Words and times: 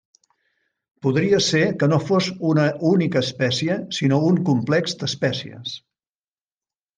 Podria 1.07 1.41
ser 1.47 1.61
que 1.83 1.89
no 1.91 1.99
fos 2.05 2.29
una 2.53 2.63
única 2.93 3.23
espècie, 3.27 3.77
sinó 3.99 4.19
un 4.31 4.41
complex 4.49 4.97
d'espècies. 5.05 5.77